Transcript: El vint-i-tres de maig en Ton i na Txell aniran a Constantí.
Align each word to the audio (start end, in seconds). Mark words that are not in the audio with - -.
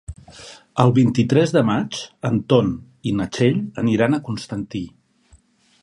El 0.83 0.93
vint-i-tres 0.95 1.53
de 1.57 1.63
maig 1.67 1.99
en 2.31 2.39
Ton 2.55 2.73
i 3.11 3.15
na 3.19 3.29
Txell 3.37 3.61
aniran 3.85 4.19
a 4.19 4.23
Constantí. 4.31 4.85